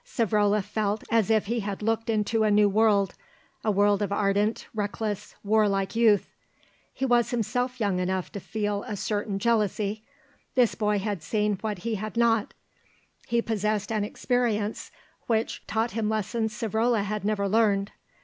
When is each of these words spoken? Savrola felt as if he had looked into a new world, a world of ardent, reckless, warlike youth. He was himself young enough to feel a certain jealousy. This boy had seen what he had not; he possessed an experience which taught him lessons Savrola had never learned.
Savrola 0.03 0.63
felt 0.63 1.03
as 1.11 1.29
if 1.29 1.45
he 1.45 1.59
had 1.59 1.83
looked 1.83 2.09
into 2.09 2.41
a 2.41 2.49
new 2.49 2.67
world, 2.67 3.13
a 3.63 3.69
world 3.69 4.01
of 4.01 4.11
ardent, 4.11 4.65
reckless, 4.73 5.35
warlike 5.43 5.95
youth. 5.95 6.25
He 6.91 7.05
was 7.05 7.29
himself 7.29 7.79
young 7.79 7.99
enough 7.99 8.31
to 8.31 8.39
feel 8.39 8.81
a 8.87 8.95
certain 8.97 9.37
jealousy. 9.37 10.01
This 10.55 10.73
boy 10.73 10.97
had 10.97 11.21
seen 11.21 11.59
what 11.61 11.77
he 11.85 11.93
had 12.01 12.17
not; 12.17 12.55
he 13.27 13.43
possessed 13.43 13.91
an 13.91 14.03
experience 14.03 14.89
which 15.27 15.61
taught 15.67 15.91
him 15.91 16.09
lessons 16.09 16.51
Savrola 16.51 17.03
had 17.03 17.23
never 17.23 17.47
learned. 17.47 17.91